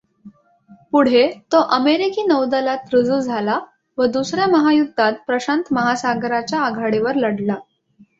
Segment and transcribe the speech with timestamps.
[0.93, 1.25] पुढे
[1.51, 3.59] तो अमेरिकी नौदलात रुजू झाला
[3.97, 7.55] व दुसर् या महायुद्धात प्रशांत महासागराच्या आघाडीवर लढला.